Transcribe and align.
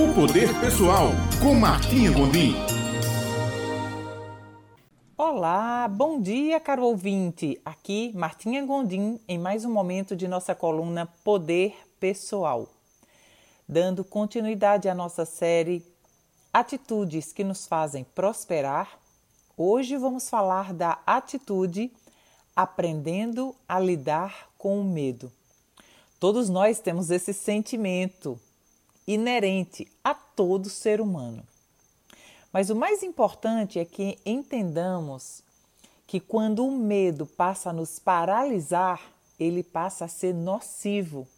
O 0.00 0.14
Poder 0.14 0.48
Pessoal, 0.60 1.08
com 1.42 1.54
Martinha 1.54 2.10
Gondim. 2.10 2.54
Olá, 5.14 5.86
bom 5.88 6.18
dia, 6.18 6.58
caro 6.58 6.84
ouvinte. 6.84 7.60
Aqui, 7.62 8.10
Martinha 8.14 8.64
Gondim, 8.64 9.20
em 9.28 9.38
mais 9.38 9.66
um 9.66 9.70
momento 9.70 10.16
de 10.16 10.26
nossa 10.26 10.54
coluna 10.54 11.06
Poder 11.22 11.76
Pessoal. 12.00 12.66
Dando 13.68 14.02
continuidade 14.02 14.88
à 14.88 14.94
nossa 14.94 15.26
série 15.26 15.84
Atitudes 16.50 17.30
que 17.30 17.44
nos 17.44 17.66
fazem 17.66 18.02
prosperar, 18.02 18.98
hoje 19.54 19.98
vamos 19.98 20.30
falar 20.30 20.72
da 20.72 20.98
atitude 21.06 21.92
aprendendo 22.56 23.54
a 23.68 23.78
lidar 23.78 24.48
com 24.56 24.80
o 24.80 24.84
medo. 24.84 25.30
Todos 26.18 26.48
nós 26.48 26.80
temos 26.80 27.10
esse 27.10 27.34
sentimento 27.34 28.40
inerente 29.06 29.86
a 30.02 30.14
todo 30.14 30.70
ser 30.70 31.00
humano. 31.00 31.42
Mas 32.52 32.70
o 32.70 32.76
mais 32.76 33.02
importante 33.02 33.78
é 33.78 33.84
que 33.84 34.18
entendamos 34.26 35.42
que 36.06 36.18
quando 36.18 36.66
o 36.66 36.70
medo 36.70 37.24
passa 37.24 37.70
a 37.70 37.72
nos 37.72 37.98
paralisar, 37.98 39.00
ele 39.38 39.62
passa 39.62 40.06
a 40.06 40.08
ser 40.08 40.34
nocivo. 40.34 41.28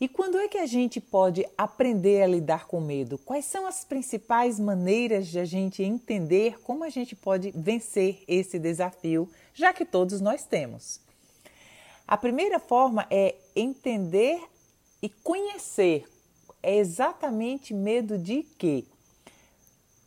E 0.00 0.08
quando 0.08 0.38
é 0.38 0.48
que 0.48 0.58
a 0.58 0.66
gente 0.66 1.00
pode 1.00 1.46
aprender 1.56 2.22
a 2.22 2.26
lidar 2.26 2.66
com 2.66 2.80
medo? 2.80 3.18
Quais 3.18 3.44
são 3.44 3.66
as 3.66 3.84
principais 3.84 4.58
maneiras 4.58 5.28
de 5.28 5.38
a 5.38 5.44
gente 5.44 5.82
entender 5.82 6.60
como 6.62 6.82
a 6.82 6.88
gente 6.88 7.14
pode 7.14 7.52
vencer 7.52 8.24
esse 8.26 8.58
desafio, 8.58 9.30
já 9.54 9.72
que 9.72 9.84
todos 9.84 10.20
nós 10.20 10.44
temos? 10.44 10.98
A 12.08 12.16
primeira 12.16 12.58
forma 12.58 13.06
é 13.10 13.36
entender 13.54 14.42
e 15.00 15.08
conhecer. 15.08 16.08
É 16.62 16.76
exatamente 16.76 17.74
medo 17.74 18.16
de 18.16 18.44
quê? 18.56 18.84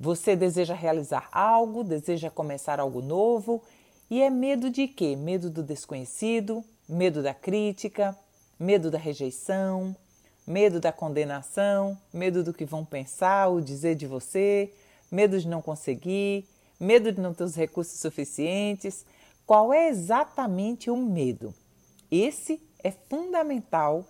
Você 0.00 0.34
deseja 0.34 0.74
realizar 0.74 1.28
algo, 1.30 1.84
deseja 1.84 2.30
começar 2.30 2.80
algo 2.80 3.02
novo 3.02 3.62
e 4.10 4.22
é 4.22 4.30
medo 4.30 4.70
de 4.70 4.88
quê? 4.88 5.14
Medo 5.14 5.50
do 5.50 5.62
desconhecido, 5.62 6.64
medo 6.88 7.22
da 7.22 7.34
crítica, 7.34 8.16
medo 8.58 8.90
da 8.90 8.96
rejeição, 8.96 9.94
medo 10.46 10.80
da 10.80 10.90
condenação, 10.90 11.98
medo 12.10 12.42
do 12.42 12.54
que 12.54 12.64
vão 12.64 12.82
pensar 12.82 13.48
ou 13.48 13.60
dizer 13.60 13.94
de 13.94 14.06
você, 14.06 14.72
medo 15.10 15.38
de 15.38 15.46
não 15.46 15.60
conseguir, 15.60 16.46
medo 16.80 17.12
de 17.12 17.20
não 17.20 17.34
ter 17.34 17.44
os 17.44 17.54
recursos 17.54 18.00
suficientes. 18.00 19.04
Qual 19.44 19.70
é 19.72 19.88
exatamente 19.88 20.90
o 20.90 20.96
medo? 20.96 21.54
Esse 22.10 22.62
é 22.82 22.90
fundamental, 22.90 24.06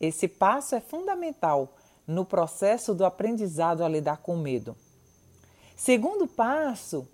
esse 0.00 0.28
passo 0.28 0.74
é 0.74 0.80
fundamental 0.80 1.74
no 2.06 2.24
processo 2.24 2.94
do 2.94 3.04
aprendizado 3.04 3.84
a 3.84 3.88
lidar 3.88 4.18
com 4.18 4.36
medo. 4.36 4.76
Segundo 5.76 6.26
passo 6.26 7.06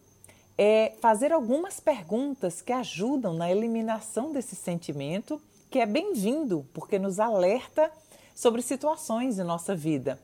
é 0.59 0.93
fazer 1.01 1.33
algumas 1.33 1.81
perguntas 1.81 2.61
que 2.61 2.73
ajudam 2.73 3.35
na 3.35 3.51
eliminação 3.51 4.33
desse 4.33 4.55
sentimento, 4.55 5.41
que 5.71 5.79
é 5.79 5.87
bem-vindo, 5.87 6.67
porque 6.75 6.99
nos 6.99 7.19
alerta 7.19 7.91
sobre 8.35 8.63
situações 8.63 9.39
em 9.39 9.45
nossa 9.45 9.75
vida, 9.75 10.21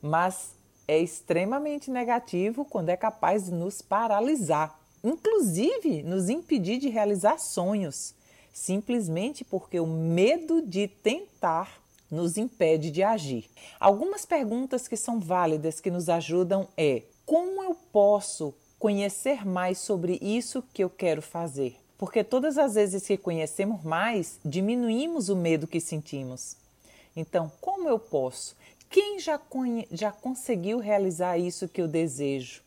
mas 0.00 0.54
é 0.86 0.98
extremamente 0.98 1.90
negativo 1.90 2.64
quando 2.64 2.90
é 2.90 2.96
capaz 2.96 3.46
de 3.46 3.52
nos 3.52 3.80
paralisar, 3.80 4.78
inclusive 5.02 6.02
nos 6.02 6.28
impedir 6.28 6.78
de 6.78 6.88
realizar 6.88 7.38
sonhos 7.38 8.14
simplesmente 8.52 9.44
porque 9.44 9.80
o 9.80 9.86
medo 9.86 10.60
de 10.60 10.86
tentar 10.86 11.80
nos 12.12 12.36
impede 12.36 12.90
de 12.90 13.02
agir. 13.02 13.48
Algumas 13.80 14.26
perguntas 14.26 14.86
que 14.86 14.96
são 14.96 15.18
válidas 15.18 15.80
que 15.80 15.90
nos 15.90 16.10
ajudam 16.10 16.68
é: 16.76 17.02
como 17.24 17.64
eu 17.64 17.74
posso 17.90 18.54
conhecer 18.78 19.46
mais 19.46 19.78
sobre 19.78 20.18
isso 20.20 20.62
que 20.74 20.84
eu 20.84 20.90
quero 20.90 21.22
fazer? 21.22 21.76
Porque 21.96 22.22
todas 22.22 22.58
as 22.58 22.74
vezes 22.74 23.06
que 23.06 23.16
conhecemos 23.16 23.82
mais, 23.82 24.38
diminuímos 24.44 25.28
o 25.28 25.36
medo 25.36 25.66
que 25.66 25.80
sentimos. 25.80 26.56
Então, 27.16 27.50
como 27.60 27.88
eu 27.88 27.98
posso? 27.98 28.56
Quem 28.90 29.18
já, 29.18 29.40
já 29.90 30.12
conseguiu 30.12 30.78
realizar 30.78 31.38
isso 31.38 31.68
que 31.68 31.80
eu 31.80 31.88
desejo? 31.88 32.62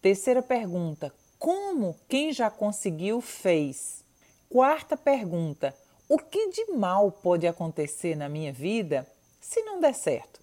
Terceira 0.00 0.42
pergunta: 0.42 1.12
como 1.38 1.96
quem 2.08 2.32
já 2.32 2.50
conseguiu 2.50 3.20
fez? 3.20 4.04
Quarta 4.48 4.96
pergunta: 4.96 5.74
o 6.10 6.18
que 6.18 6.48
de 6.48 6.72
mal 6.72 7.12
pode 7.12 7.46
acontecer 7.46 8.16
na 8.16 8.28
minha 8.28 8.52
vida 8.52 9.06
se 9.40 9.62
não 9.62 9.78
der 9.80 9.94
certo? 9.94 10.40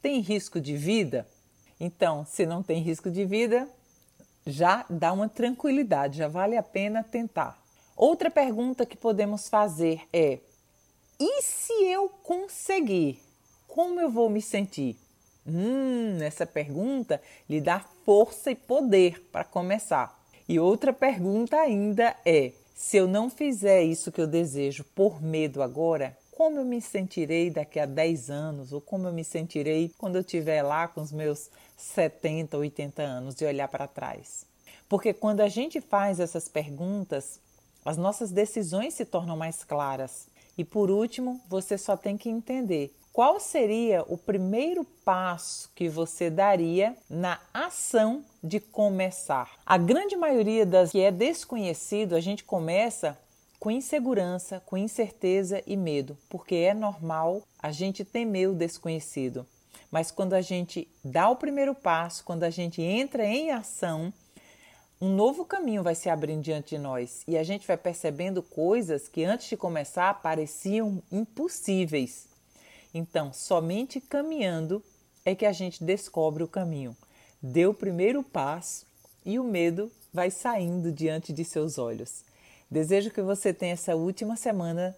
Tem 0.00 0.18
risco 0.20 0.58
de 0.58 0.74
vida? 0.74 1.28
Então, 1.78 2.24
se 2.24 2.46
não 2.46 2.62
tem 2.62 2.80
risco 2.80 3.10
de 3.10 3.26
vida, 3.26 3.68
já 4.46 4.86
dá 4.88 5.12
uma 5.12 5.28
tranquilidade, 5.28 6.16
já 6.16 6.26
vale 6.26 6.56
a 6.56 6.62
pena 6.62 7.04
tentar. 7.04 7.62
Outra 7.94 8.30
pergunta 8.30 8.86
que 8.86 8.96
podemos 8.96 9.46
fazer 9.46 10.00
é: 10.10 10.38
e 11.20 11.42
se 11.42 11.84
eu 11.84 12.08
conseguir? 12.08 13.20
Como 13.68 14.00
eu 14.00 14.08
vou 14.08 14.30
me 14.30 14.40
sentir? 14.40 14.96
Hum, 15.46 16.16
essa 16.22 16.46
pergunta 16.46 17.20
lhe 17.46 17.60
dá 17.60 17.80
força 18.06 18.50
e 18.50 18.54
poder 18.54 19.20
para 19.30 19.44
começar. 19.44 20.18
E 20.48 20.58
outra 20.58 20.94
pergunta 20.94 21.58
ainda 21.58 22.16
é: 22.24 22.52
se 22.80 22.96
eu 22.96 23.06
não 23.06 23.28
fizer 23.28 23.82
isso 23.82 24.10
que 24.10 24.22
eu 24.22 24.26
desejo 24.26 24.84
por 24.94 25.20
medo 25.20 25.62
agora, 25.62 26.16
como 26.32 26.58
eu 26.58 26.64
me 26.64 26.80
sentirei 26.80 27.50
daqui 27.50 27.78
a 27.78 27.84
10 27.84 28.30
anos? 28.30 28.72
Ou 28.72 28.80
como 28.80 29.06
eu 29.06 29.12
me 29.12 29.22
sentirei 29.22 29.92
quando 29.98 30.14
eu 30.16 30.22
estiver 30.22 30.62
lá 30.62 30.88
com 30.88 31.02
os 31.02 31.12
meus 31.12 31.50
70, 31.76 32.56
80 32.56 33.02
anos 33.02 33.38
e 33.38 33.44
olhar 33.44 33.68
para 33.68 33.86
trás? 33.86 34.46
Porque 34.88 35.12
quando 35.12 35.42
a 35.42 35.48
gente 35.48 35.78
faz 35.78 36.18
essas 36.18 36.48
perguntas, 36.48 37.38
as 37.84 37.98
nossas 37.98 38.30
decisões 38.30 38.94
se 38.94 39.04
tornam 39.04 39.36
mais 39.36 39.62
claras. 39.62 40.26
E 40.56 40.64
por 40.64 40.90
último, 40.90 41.38
você 41.50 41.76
só 41.76 41.98
tem 41.98 42.16
que 42.16 42.30
entender 42.30 42.94
qual 43.12 43.40
seria 43.40 44.04
o 44.06 44.16
primeiro 44.16 44.84
passo 45.04 45.70
que 45.74 45.88
você 45.88 46.30
daria 46.30 46.96
na 47.08 47.40
ação 47.52 48.24
de 48.42 48.60
começar? 48.60 49.50
A 49.66 49.76
grande 49.76 50.16
maioria 50.16 50.64
das 50.64 50.92
que 50.92 51.00
é 51.00 51.10
desconhecido, 51.10 52.14
a 52.14 52.20
gente 52.20 52.44
começa 52.44 53.18
com 53.58 53.70
insegurança, 53.70 54.62
com 54.64 54.76
incerteza 54.76 55.62
e 55.66 55.76
medo, 55.76 56.16
porque 56.28 56.54
é 56.54 56.72
normal 56.72 57.42
a 57.58 57.72
gente 57.72 58.04
temer 58.04 58.48
o 58.48 58.54
desconhecido. 58.54 59.44
Mas 59.90 60.12
quando 60.12 60.34
a 60.34 60.40
gente 60.40 60.88
dá 61.04 61.28
o 61.28 61.36
primeiro 61.36 61.74
passo, 61.74 62.24
quando 62.24 62.44
a 62.44 62.50
gente 62.50 62.80
entra 62.80 63.26
em 63.26 63.50
ação, 63.50 64.12
um 65.00 65.08
novo 65.08 65.44
caminho 65.44 65.82
vai 65.82 65.96
se 65.96 66.08
abrindo 66.08 66.42
diante 66.42 66.76
de 66.76 66.78
nós 66.78 67.22
e 67.26 67.36
a 67.36 67.42
gente 67.42 67.66
vai 67.66 67.76
percebendo 67.76 68.40
coisas 68.42 69.08
que 69.08 69.24
antes 69.24 69.48
de 69.48 69.56
começar 69.56 70.22
pareciam 70.22 71.02
impossíveis. 71.10 72.30
Então, 72.92 73.32
somente 73.32 74.00
caminhando 74.00 74.82
é 75.24 75.34
que 75.34 75.46
a 75.46 75.52
gente 75.52 75.82
descobre 75.82 76.42
o 76.42 76.48
caminho. 76.48 76.96
Dê 77.42 77.66
o 77.66 77.74
primeiro 77.74 78.22
passo 78.22 78.86
e 79.24 79.38
o 79.38 79.44
medo 79.44 79.90
vai 80.12 80.30
saindo 80.30 80.92
diante 80.92 81.32
de 81.32 81.44
seus 81.44 81.78
olhos. 81.78 82.24
Desejo 82.70 83.10
que 83.10 83.22
você 83.22 83.52
tenha 83.52 83.72
essa 83.72 83.96
última 83.96 84.36
semana 84.36 84.96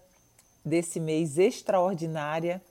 desse 0.63 0.99
mês 0.99 1.37
extraordinária, 1.37 2.61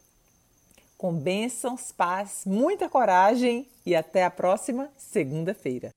com 0.97 1.13
bênçãos, 1.13 1.91
paz, 1.91 2.43
muita 2.47 2.89
coragem 2.89 3.67
e 3.85 3.97
até 3.97 4.25
a 4.25 4.31
próxima 4.31 4.89
segunda-feira. 4.97 5.91